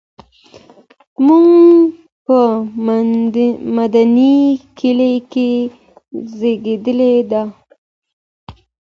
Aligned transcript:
هغه 1.23 1.39
په 2.25 2.37
مندني 3.75 4.37
کلي 4.79 5.13
کې 5.31 5.49
زېږېدلې 6.37 7.15
ده. 7.31 7.43